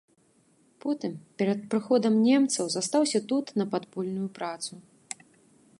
Потым 0.85 1.13
перад 1.41 1.59
прыходам 1.73 2.13
немцаў 2.29 2.65
застаўся 2.77 3.19
тут 3.33 3.45
на 3.63 3.67
падпольную 3.75 4.25
працу. 4.41 4.73